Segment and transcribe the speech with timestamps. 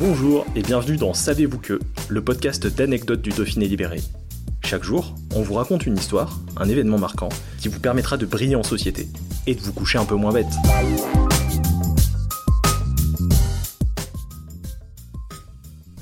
[0.00, 1.78] Bonjour et bienvenue dans Savez-vous que,
[2.08, 4.00] le podcast d'anecdotes du Dauphiné libéré.
[4.64, 7.28] Chaque jour, on vous raconte une histoire, un événement marquant,
[7.58, 9.08] qui vous permettra de briller en société
[9.46, 10.46] et de vous coucher un peu moins bête.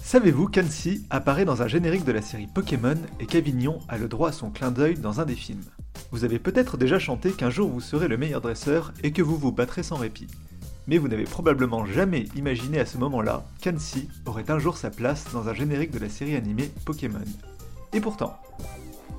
[0.00, 4.28] Savez-vous qu'Annecy apparaît dans un générique de la série Pokémon et qu'Avignon a le droit
[4.28, 5.64] à son clin d'œil dans un des films?
[6.12, 9.36] Vous avez peut-être déjà chanté qu'un jour vous serez le meilleur dresseur et que vous
[9.36, 10.28] vous battrez sans répit.
[10.88, 15.26] Mais vous n'avez probablement jamais imaginé à ce moment-là qu'Annecy aurait un jour sa place
[15.32, 17.20] dans un générique de la série animée Pokémon.
[17.92, 18.36] Et pourtant,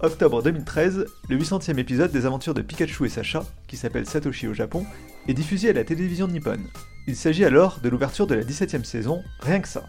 [0.01, 4.53] octobre 2013, le 800e épisode des aventures de Pikachu et Sacha, qui s'appelle Satoshi au
[4.53, 4.85] Japon,
[5.29, 6.65] est diffusé à la télévision nippone.
[7.07, 9.83] Il s'agit alors de l'ouverture de la 17e saison, rien que ça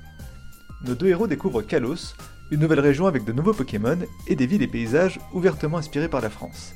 [0.82, 2.14] nos deux héros découvrent Kalos,
[2.50, 6.22] une nouvelle région avec de nouveaux Pokémon et des villes et paysages ouvertement inspirés par
[6.22, 6.72] la France.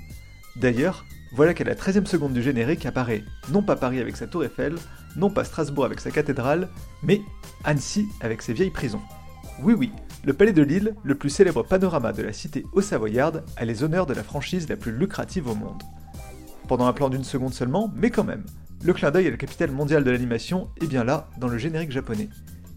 [0.57, 4.45] D'ailleurs, voilà qu'à la 13e seconde du générique apparaît non pas Paris avec sa tour
[4.45, 4.77] Eiffel,
[5.17, 6.69] non pas Strasbourg avec sa cathédrale,
[7.03, 7.21] mais
[7.65, 9.03] Annecy avec ses vieilles prisons.
[9.63, 9.91] Oui oui,
[10.25, 14.07] le palais de Lille, le plus célèbre panorama de la cité haut-savoyarde, a les honneurs
[14.07, 15.83] de la franchise la plus lucrative au monde.
[16.69, 18.45] Pendant un plan d'une seconde seulement, mais quand même,
[18.85, 21.91] le clin d'œil à la capitale mondiale de l'animation est bien là, dans le générique
[21.91, 22.29] japonais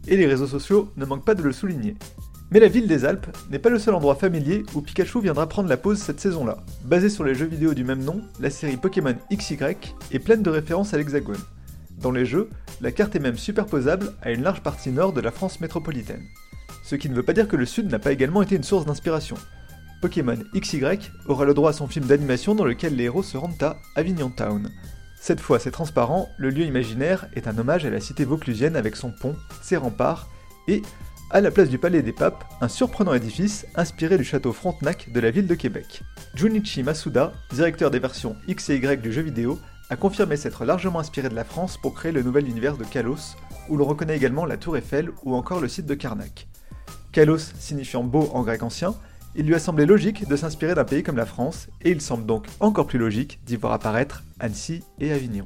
[0.07, 1.95] et les réseaux sociaux ne manquent pas de le souligner.
[2.49, 5.69] Mais la ville des Alpes n'est pas le seul endroit familier où Pikachu viendra prendre
[5.69, 6.57] la pause cette saison-là.
[6.85, 9.57] Basée sur les jeux vidéo du même nom, la série Pokémon XY
[10.11, 11.41] est pleine de références à l'Hexagone.
[12.01, 15.31] Dans les jeux, la carte est même superposable à une large partie nord de la
[15.31, 16.23] France métropolitaine.
[16.83, 18.85] Ce qui ne veut pas dire que le Sud n'a pas également été une source
[18.85, 19.35] d'inspiration.
[20.01, 23.61] Pokémon XY aura le droit à son film d'animation dans lequel les héros se rendent
[23.61, 24.69] à Avignon Town,
[25.19, 28.95] cette fois, c'est transparent, le lieu imaginaire est un hommage à la cité vauclusienne avec
[28.95, 30.29] son pont, ses remparts,
[30.67, 30.83] et,
[31.29, 35.19] à la place du Palais des Papes, un surprenant édifice inspiré du château Frontenac de
[35.19, 36.01] la ville de Québec.
[36.35, 40.99] Junichi Masuda, directeur des versions X et Y du jeu vidéo, a confirmé s'être largement
[40.99, 43.35] inspiré de la France pour créer le nouvel univers de Kalos,
[43.67, 46.47] où l'on reconnaît également la tour Eiffel ou encore le site de Karnak.
[47.11, 48.95] Kalos signifiant beau en grec ancien,
[49.35, 52.25] il lui a semblé logique de s'inspirer d'un pays comme la France, et il semble
[52.25, 55.45] donc encore plus logique d'y voir apparaître Annecy et Avignon.